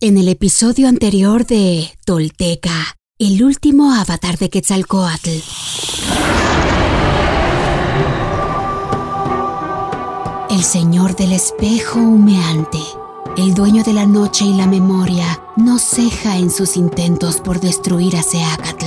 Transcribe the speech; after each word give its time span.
En 0.00 0.16
el 0.16 0.28
episodio 0.28 0.86
anterior 0.86 1.44
de 1.44 1.90
Tolteca, 2.04 2.96
el 3.18 3.42
último 3.42 3.92
avatar 3.92 4.38
de 4.38 4.48
Quetzalcoatl. 4.48 5.28
El 10.50 10.62
señor 10.62 11.16
del 11.16 11.32
espejo 11.32 11.98
humeante, 11.98 12.78
el 13.36 13.54
dueño 13.54 13.82
de 13.82 13.92
la 13.92 14.06
noche 14.06 14.44
y 14.44 14.54
la 14.54 14.68
memoria, 14.68 15.42
no 15.56 15.80
ceja 15.80 16.36
en 16.36 16.52
sus 16.52 16.76
intentos 16.76 17.40
por 17.40 17.58
destruir 17.58 18.14
a 18.14 18.22
Seacatl. 18.22 18.86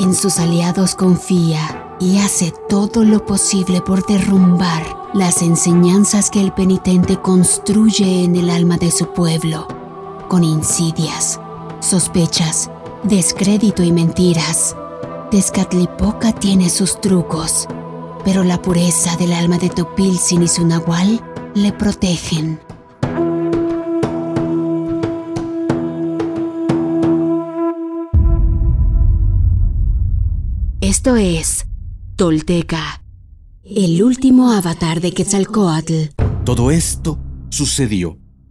En 0.00 0.12
sus 0.12 0.40
aliados 0.40 0.96
confía 0.96 1.96
y 2.00 2.18
hace 2.18 2.52
todo 2.68 3.04
lo 3.04 3.24
posible 3.24 3.80
por 3.80 4.04
derrumbar 4.06 5.08
las 5.14 5.40
enseñanzas 5.40 6.30
que 6.30 6.40
el 6.40 6.52
penitente 6.52 7.20
construye 7.20 8.24
en 8.24 8.34
el 8.34 8.50
alma 8.50 8.76
de 8.76 8.90
su 8.90 9.12
pueblo 9.12 9.68
con 10.32 10.44
insidias, 10.44 11.38
sospechas, 11.80 12.70
descrédito 13.04 13.82
y 13.82 13.92
mentiras. 13.92 14.74
Tezcatlipoca 15.30 16.32
tiene 16.32 16.70
sus 16.70 16.98
trucos, 17.02 17.68
pero 18.24 18.42
la 18.42 18.62
pureza 18.62 19.14
del 19.18 19.34
alma 19.34 19.58
de 19.58 19.68
Topilzin 19.68 20.44
y 20.44 20.48
su 20.48 20.66
nahual 20.66 21.20
le 21.54 21.70
protegen. 21.72 22.58
Esto 30.80 31.16
es 31.16 31.66
Tolteca, 32.16 33.02
el 33.64 34.02
último 34.02 34.50
avatar 34.50 35.02
de 35.02 35.12
Quetzalcoatl. 35.12 36.14
Todo 36.46 36.70
esto 36.70 37.18
sucedió 37.50 38.21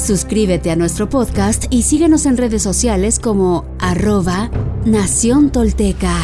Suscríbete 0.00 0.70
a 0.70 0.76
nuestro 0.76 1.10
podcast 1.10 1.66
y 1.68 1.82
síguenos 1.82 2.24
en 2.24 2.38
redes 2.38 2.62
sociales 2.62 3.18
como 3.18 3.66
arroba 3.78 4.50
Nación 4.86 5.52
Tolteca. 5.52 6.16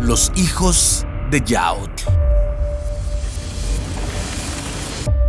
Los 0.00 0.30
hijos 0.36 1.04
de 1.32 1.42
Yaut. 1.44 1.90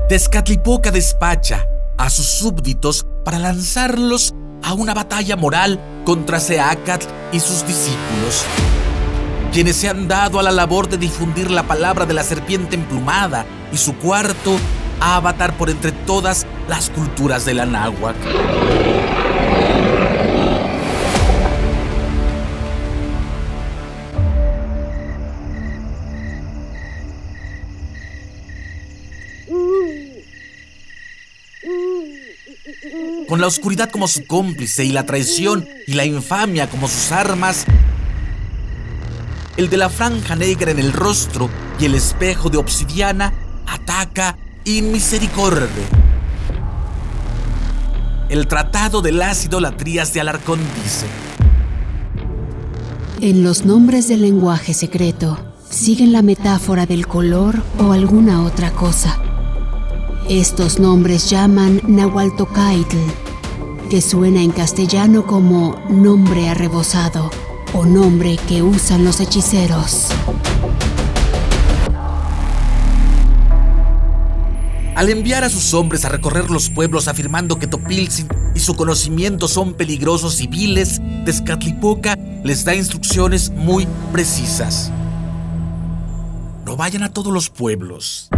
Tezcatlipoca 0.10 0.92
despacha 0.92 1.66
a 1.98 2.12
sus 2.12 2.28
súbditos 2.28 3.08
para 3.26 3.40
lanzarlos 3.40 4.36
a 4.62 4.74
una 4.76 4.94
batalla 4.94 5.36
moral 5.36 5.80
contra 6.06 6.40
Seacatl 6.40 7.08
y 7.32 7.40
sus 7.40 7.66
discípulos 7.66 8.46
quienes 9.52 9.76
se 9.76 9.90
han 9.90 10.08
dado 10.08 10.40
a 10.40 10.44
la 10.44 10.52
labor 10.52 10.88
de 10.88 10.98
difundir 10.98 11.52
la 11.52 11.64
palabra 11.64 12.06
de 12.06 12.14
la 12.14 12.24
serpiente 12.24 12.76
emplumada 12.76 13.46
y 13.74 13.78
su 13.78 13.96
cuarto 13.98 14.58
avatar 15.02 15.58
por 15.58 15.70
entre 15.70 15.92
todas 15.92 16.46
las 16.70 16.90
culturas 16.90 17.44
de 17.44 17.54
la 17.56 17.66
náhuatl. 17.66 18.18
Con 33.28 33.40
la 33.40 33.48
oscuridad 33.48 33.90
como 33.90 34.08
su 34.08 34.26
cómplice 34.26 34.86
y 34.86 34.92
la 34.92 35.06
traición 35.06 35.68
y 35.88 35.94
la 35.94 36.06
infamia 36.06 36.70
como 36.70 36.88
sus 36.88 37.12
armas, 37.12 37.66
el 39.58 39.70
de 39.70 39.78
la 39.78 39.90
franja 39.90 40.36
negra 40.36 40.72
en 40.72 40.80
el 40.80 40.94
rostro 40.94 41.50
y 41.80 41.86
el 41.86 41.96
espejo 41.96 42.50
de 42.50 42.58
obsidiana, 42.58 43.34
ataca 43.68 44.38
inmisericordia. 44.66 45.68
El 48.30 48.48
tratado 48.48 49.02
de 49.02 49.12
las 49.12 49.44
idolatrías 49.46 50.14
de 50.14 50.22
Alarcón 50.22 50.60
dice, 50.82 51.06
En 53.20 53.44
los 53.44 53.66
nombres 53.66 54.08
del 54.08 54.22
lenguaje 54.22 54.74
secreto 54.74 55.38
siguen 55.70 56.14
la 56.14 56.22
metáfora 56.22 56.86
del 56.86 57.08
color 57.08 57.62
o 57.80 57.92
alguna 57.92 58.44
otra 58.44 58.72
cosa. 58.72 59.20
Estos 60.30 60.80
nombres 60.80 61.30
llaman 61.30 61.82
Nahualtocaitl, 61.88 62.98
que 63.90 64.02
suena 64.02 64.42
en 64.42 64.52
castellano 64.52 65.26
como 65.26 65.76
nombre 65.90 66.48
arrebozado 66.48 67.30
o 67.74 67.86
nombre 67.86 68.38
que 68.48 68.62
usan 68.62 69.04
los 69.04 69.20
hechiceros. 69.20 70.10
Al 74.96 75.10
enviar 75.10 75.44
a 75.44 75.50
sus 75.50 75.74
hombres 75.74 76.06
a 76.06 76.10
recorrer 76.10 76.50
los 76.50 76.70
pueblos 76.70 77.08
afirmando 77.08 77.58
que 77.58 77.66
Topilzin 77.66 78.28
y 78.54 78.60
su 78.60 78.76
conocimiento 78.76 79.48
son 79.48 79.74
peligrosos 79.74 80.42
y 80.42 80.48
viles, 80.48 81.02
Tezcatlipoca 81.26 82.18
les 82.44 82.66
da 82.66 82.76
instrucciones 82.76 83.50
muy 83.50 83.88
precisas. 84.12 84.92
No 86.66 86.76
vayan 86.76 87.04
a 87.04 87.12
todos 87.12 87.34
los 87.34 87.50
pueblos, 87.50 88.30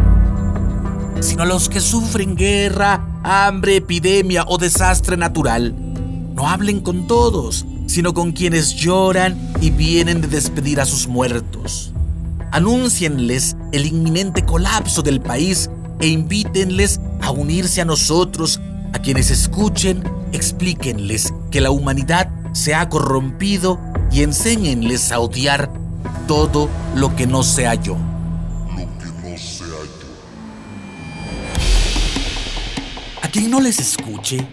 sino 1.20 1.44
a 1.44 1.46
los 1.46 1.70
que 1.70 1.82
sufren 1.82 2.36
guerra, 2.36 3.20
hambre, 3.24 3.78
epidemia 3.78 4.46
o 4.48 4.58
desastre 4.58 5.18
natural. 5.18 5.76
No 6.34 6.48
hablen 6.48 6.82
con 6.82 7.08
todos, 7.08 7.66
sino 7.86 8.14
con 8.14 8.32
quienes 8.32 8.76
lloran 8.76 9.54
y 9.62 9.72
vienen 9.72 10.22
de 10.22 10.28
despedir 10.28 10.80
a 10.80 10.86
sus 10.86 11.08
muertos. 11.08 11.94
Anúncienles 12.52 13.56
el 13.72 13.86
inminente 13.86 14.46
colapso 14.46 15.02
del 15.02 15.22
país 15.22 15.70
e 16.00 16.08
invítenles 16.08 17.00
a 17.22 17.32
unirse 17.32 17.82
a 17.82 17.86
nosotros. 17.86 18.60
A 18.94 19.00
quienes 19.00 19.32
escuchen, 19.32 20.04
explíquenles 20.32 21.34
que 21.50 21.62
la 21.62 21.72
humanidad 21.72 22.30
se 22.54 22.76
ha 22.76 22.90
corrompido 22.90 23.80
y 24.12 24.22
enséñenles 24.22 25.12
a 25.12 25.20
odiar 25.20 25.72
todo 26.28 26.70
lo 26.96 27.16
que 27.16 27.26
no 27.26 27.42
sea 27.42 27.74
yo. 27.76 27.98
Lo 28.78 28.86
que 29.00 29.06
no 29.32 29.38
sea 29.38 29.68
yo. 29.68 30.08
A 33.24 33.28
quien 33.30 33.50
no 33.50 33.60
les 33.60 33.80
escuche, 33.80 34.48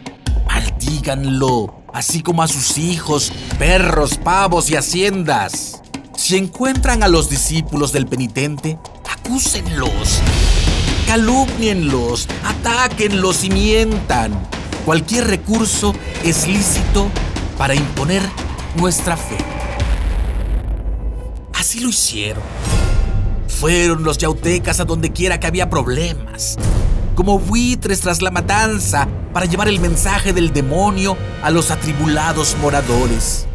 maldíganlo 0.47 1.80
así 1.93 2.23
como 2.23 2.43
a 2.43 2.49
sus 2.49 2.79
hijos, 2.79 3.33
perros, 3.59 4.19
pavos 4.23 4.71
y 4.71 4.77
haciendas. 4.77 5.83
Si 6.17 6.37
encuentran 6.37 7.03
a 7.03 7.09
los 7.09 7.31
discípulos 7.31 7.93
del 7.93 8.07
penitente, 8.07 8.79
acúsenlos, 9.11 10.21
calumnienlos, 11.07 12.29
atáquenlos 12.45 13.45
y 13.45 13.51
mientan. 13.51 14.33
Cualquier 14.85 15.27
recurso 15.27 15.95
es 16.25 16.47
lícito 16.47 17.09
para 17.59 17.75
imponer 17.75 18.23
nuestra 18.77 19.17
fe. 19.17 19.39
Así 21.55 21.81
lo 21.81 21.89
hicieron. 21.89 22.43
Fueron 23.49 24.03
los 24.05 24.19
yautecas 24.19 24.81
a 24.81 24.85
donde 24.85 25.13
quiera 25.13 25.39
que 25.39 25.47
había 25.47 25.69
problemas 25.69 26.57
como 27.15 27.39
buitres 27.39 28.01
tras 28.01 28.23
la 28.23 28.31
matanza 28.31 29.07
para 29.33 29.47
llevar 29.47 29.69
el 29.69 29.81
mensaje 29.81 30.33
del 30.33 30.53
demonio 30.53 31.17
a 31.43 31.51
los 31.51 31.71
atribulados 31.71 32.57
moradores. 32.61 33.47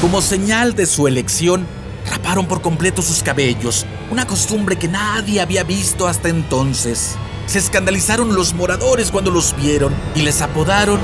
Como 0.00 0.20
señal 0.20 0.74
de 0.74 0.86
su 0.86 1.08
elección, 1.08 1.66
raparon 2.10 2.46
por 2.46 2.60
completo 2.60 3.02
sus 3.02 3.22
cabellos, 3.22 3.86
una 4.10 4.26
costumbre 4.26 4.76
que 4.76 4.88
nadie 4.88 5.40
había 5.40 5.64
visto 5.64 6.06
hasta 6.06 6.28
entonces. 6.28 7.16
Se 7.46 7.58
escandalizaron 7.58 8.34
los 8.34 8.54
moradores 8.54 9.10
cuando 9.10 9.30
los 9.30 9.56
vieron 9.56 9.94
y 10.14 10.22
les 10.22 10.40
apodaron 10.42 11.00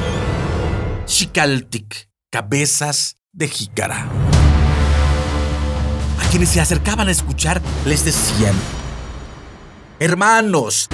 Xikaltic, 1.06 2.08
cabezas 2.30 3.16
de 3.32 3.48
jícara. 3.48 4.06
A 6.18 6.28
quienes 6.30 6.50
se 6.50 6.60
acercaban 6.60 7.08
a 7.08 7.10
escuchar 7.10 7.60
les 7.84 8.04
decían, 8.04 8.54
Hermanos, 9.98 10.88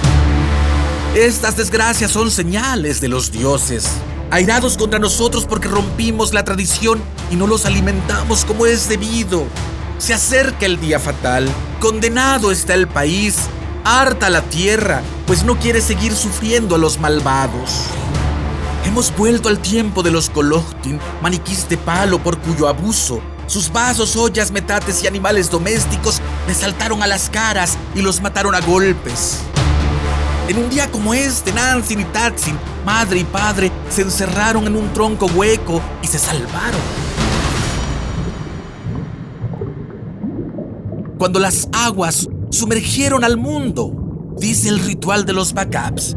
estas 1.25 1.57
desgracias 1.57 2.11
son 2.11 2.29
señales 2.29 3.01
de 3.01 3.07
los 3.07 3.31
dioses, 3.31 3.87
airados 4.29 4.77
contra 4.77 4.99
nosotros 4.99 5.45
porque 5.45 5.67
rompimos 5.67 6.31
la 6.31 6.43
tradición 6.43 7.01
y 7.31 7.35
no 7.35 7.47
los 7.47 7.65
alimentamos 7.65 8.45
como 8.45 8.67
es 8.67 8.87
debido. 8.87 9.45
Se 9.97 10.13
acerca 10.13 10.67
el 10.67 10.79
día 10.79 10.99
fatal, 10.99 11.49
condenado 11.79 12.51
está 12.51 12.75
el 12.75 12.87
país, 12.87 13.35
harta 13.83 14.29
la 14.29 14.43
tierra, 14.43 15.01
pues 15.25 15.43
no 15.43 15.57
quiere 15.57 15.81
seguir 15.81 16.13
sufriendo 16.13 16.75
a 16.75 16.77
los 16.77 16.99
malvados. 16.99 17.85
Hemos 18.85 19.15
vuelto 19.17 19.49
al 19.49 19.59
tiempo 19.59 20.03
de 20.03 20.11
los 20.11 20.29
Colohtin, 20.29 20.99
maniquís 21.21 21.67
de 21.67 21.77
palo 21.77 22.19
por 22.19 22.37
cuyo 22.37 22.67
abuso 22.67 23.21
sus 23.47 23.71
vasos, 23.71 24.17
ollas, 24.17 24.51
metates 24.51 25.01
y 25.03 25.07
animales 25.07 25.49
domésticos 25.49 26.21
le 26.47 26.53
saltaron 26.53 27.01
a 27.01 27.07
las 27.07 27.29
caras 27.29 27.77
y 27.95 28.01
los 28.01 28.21
mataron 28.21 28.53
a 28.53 28.59
golpes. 28.59 29.39
En 30.47 30.57
un 30.57 30.69
día 30.69 30.89
como 30.89 31.13
este, 31.13 31.51
Nancy 31.51 31.95
y 31.95 32.05
Tatsin, 32.05 32.57
madre 32.85 33.19
y 33.19 33.23
padre, 33.25 33.69
se 33.89 34.03
encerraron 34.03 34.65
en 34.65 34.77
un 34.77 34.93
tronco 34.93 35.25
hueco 35.25 35.81
y 36.01 36.07
se 36.07 36.17
salvaron. 36.17 36.79
Cuando 41.17 41.39
las 41.39 41.67
aguas 41.73 42.29
sumergieron 42.49 43.25
al 43.25 43.35
mundo, 43.35 43.91
dice 44.37 44.69
el 44.69 44.79
ritual 44.79 45.25
de 45.25 45.33
los 45.33 45.53
backups. 45.53 46.15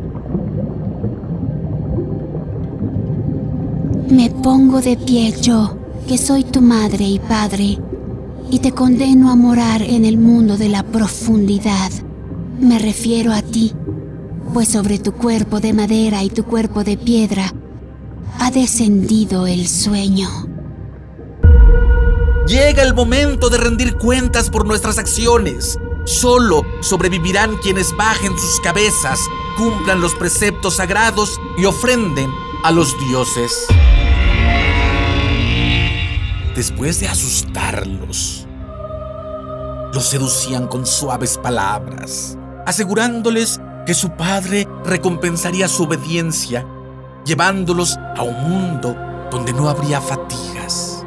Me 4.09 4.31
pongo 4.31 4.81
de 4.81 4.97
pie 4.97 5.35
yo 5.41 5.77
que 6.06 6.19
soy 6.19 6.44
tu 6.44 6.61
madre 6.61 7.05
y 7.05 7.19
padre, 7.19 7.79
y 8.49 8.59
te 8.61 8.71
condeno 8.71 9.31
a 9.31 9.37
morar 9.37 9.82
en 9.82 10.05
el 10.05 10.19
mundo 10.19 10.56
de 10.56 10.69
la 10.69 10.85
profundidad. 10.85 11.91
Me 12.61 12.79
refiero 12.79 13.32
a 13.32 13.43
ti, 13.43 13.73
pues 14.52 14.69
sobre 14.69 14.99
tu 14.99 15.12
cuerpo 15.12 15.61
de 15.61 15.73
madera 15.73 16.23
y 16.23 16.31
tu 16.31 16.44
cuerpo 16.44 16.85
de 16.85 16.97
piedra 16.97 17.52
ha 18.38 18.50
descendido 18.50 19.47
el 19.47 19.67
sueño. 19.69 20.29
Llega 22.47 22.82
el 22.82 22.94
momento 22.94 23.49
de 23.49 23.58
rendir 23.58 23.97
cuentas 23.97 24.50
por 24.50 24.67
nuestras 24.67 24.99
acciones. 24.99 25.79
Solo 26.05 26.62
sobrevivirán 26.81 27.58
quienes 27.58 27.97
bajen 27.97 28.37
sus 28.38 28.61
cabezas, 28.61 29.20
cumplan 29.56 30.00
los 30.00 30.14
preceptos 30.14 30.76
sagrados 30.76 31.41
y 31.58 31.67
ofrenden 31.67 32.31
a 32.64 32.70
los 32.70 32.99
dioses 33.06 33.67
después 36.61 37.00
de 37.00 37.08
asustarlos, 37.08 38.46
los 39.94 40.05
seducían 40.05 40.67
con 40.67 40.85
suaves 40.85 41.38
palabras, 41.38 42.37
asegurándoles 42.67 43.61
que 43.90 43.94
su 43.94 44.10
padre 44.10 44.69
recompensaría 44.84 45.66
su 45.66 45.82
obediencia, 45.82 46.64
llevándolos 47.25 47.98
a 48.16 48.22
un 48.22 48.48
mundo 48.48 48.94
donde 49.32 49.52
no 49.52 49.69
habría 49.69 50.00
fatigas. 50.00 51.04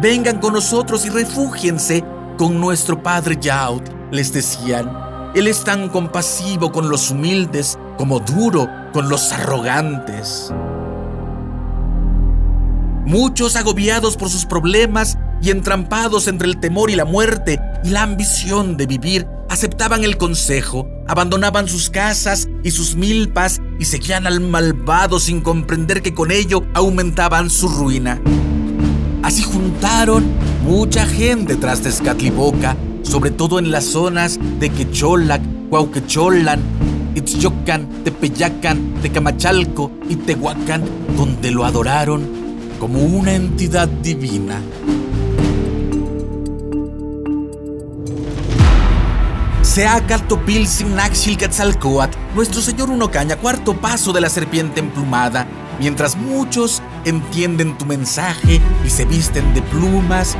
Vengan 0.00 0.40
con 0.40 0.54
nosotros 0.54 1.06
y 1.06 1.10
refúgiense 1.10 2.02
con 2.36 2.60
nuestro 2.60 3.00
padre 3.00 3.38
Yaud, 3.40 3.82
les 4.10 4.32
decían. 4.32 4.90
Él 5.36 5.46
es 5.46 5.62
tan 5.62 5.88
compasivo 5.88 6.72
con 6.72 6.88
los 6.88 7.12
humildes 7.12 7.78
como 7.96 8.18
duro 8.18 8.68
con 8.92 9.08
los 9.08 9.30
arrogantes. 9.30 10.52
Muchos 13.06 13.54
agobiados 13.54 14.16
por 14.16 14.30
sus 14.30 14.46
problemas 14.46 15.16
y 15.40 15.50
entrampados 15.50 16.26
entre 16.26 16.48
el 16.48 16.58
temor 16.58 16.90
y 16.90 16.96
la 16.96 17.04
muerte 17.04 17.60
y 17.84 17.90
la 17.90 18.02
ambición 18.02 18.76
de 18.76 18.86
vivir, 18.86 19.28
aceptaban 19.52 20.02
el 20.02 20.16
consejo, 20.16 20.88
abandonaban 21.06 21.68
sus 21.68 21.90
casas 21.90 22.48
y 22.64 22.70
sus 22.70 22.96
milpas 22.96 23.60
y 23.78 23.84
seguían 23.84 24.26
al 24.26 24.40
malvado 24.40 25.20
sin 25.20 25.42
comprender 25.42 26.00
que 26.00 26.14
con 26.14 26.30
ello 26.30 26.64
aumentaban 26.72 27.50
su 27.50 27.68
ruina. 27.68 28.18
Así 29.22 29.42
juntaron 29.42 30.24
mucha 30.64 31.04
gente 31.04 31.56
tras 31.56 31.82
Tezcatlipoca, 31.82 32.78
sobre 33.02 33.30
todo 33.30 33.58
en 33.58 33.70
las 33.70 33.84
zonas 33.84 34.38
de 34.58 34.70
Quecholac, 34.70 35.42
Cuauquecholan, 35.68 36.62
Itzyocan, 37.14 38.04
Tepeyacan, 38.04 38.94
Tecamachalco 39.02 39.92
y 40.08 40.16
Tehuacán, 40.16 40.82
donde 41.14 41.50
lo 41.50 41.66
adoraron 41.66 42.26
como 42.80 43.00
una 43.00 43.34
entidad 43.34 43.86
divina. 43.86 44.62
Seacatopilsin 49.72 50.94
Naxil 50.96 51.38
Quetzalcoatl, 51.38 52.18
nuestro 52.34 52.60
señor 52.60 52.90
Unocaña, 52.90 53.36
cuarto 53.36 53.72
paso 53.72 54.12
de 54.12 54.20
la 54.20 54.28
serpiente 54.28 54.80
emplumada, 54.80 55.46
mientras 55.78 56.14
muchos 56.14 56.82
entienden 57.06 57.78
tu 57.78 57.86
mensaje 57.86 58.60
y 58.84 58.90
se 58.90 59.06
visten 59.06 59.54
de 59.54 59.62
plumas, 59.62 60.36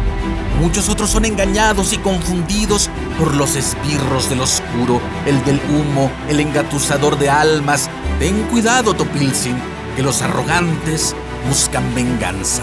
muchos 0.61 0.90
otros 0.90 1.08
son 1.08 1.25
engañados 1.25 1.94
y 1.94 1.96
confundidos 1.96 2.90
por 3.19 3.34
los 3.34 3.56
espirros 3.56 4.29
del 4.29 4.43
oscuro, 4.43 5.00
el 5.25 5.43
del 5.46 5.62
humo, 5.70 6.11
el 6.28 6.38
engatusador 6.38 7.19
de 7.19 7.31
almas. 7.31 7.88
Ten 8.19 8.43
cuidado, 8.50 8.93
Topilsin, 8.93 9.56
que 9.96 10.02
los 10.02 10.20
arrogantes 10.20 11.17
buscan 11.49 11.94
venganza. 11.94 12.62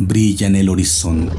brilla 0.00 0.46
en 0.46 0.56
el 0.56 0.68
horizonte. 0.68 1.36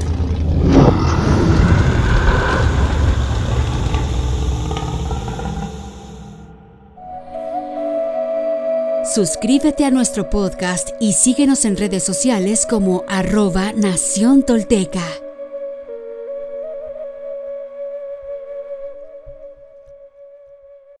Suscríbete 9.14 9.84
a 9.84 9.90
nuestro 9.90 10.30
podcast 10.30 10.90
y 11.00 11.12
síguenos 11.12 11.64
en 11.64 11.76
redes 11.76 12.04
sociales 12.04 12.66
como 12.68 13.04
arroba 13.08 13.72
Nación 13.72 14.42
Tolteca. 14.42 15.21